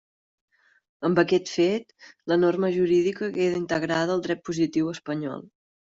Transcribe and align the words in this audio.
Amb 1.09 1.21
aquest 1.23 1.51
fet 1.59 1.95
la 2.33 2.39
norma 2.45 2.73
jurídica 2.79 3.31
queda 3.39 3.63
integrada 3.63 4.19
al 4.19 4.29
dret 4.29 4.47
positiu 4.51 4.95
espanyol. 4.99 5.51